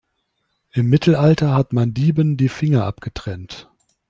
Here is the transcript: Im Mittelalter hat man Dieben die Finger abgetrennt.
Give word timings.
Im 0.71 0.89
Mittelalter 0.89 1.53
hat 1.53 1.73
man 1.73 1.93
Dieben 1.93 2.35
die 2.35 2.49
Finger 2.49 2.85
abgetrennt. 2.85 3.69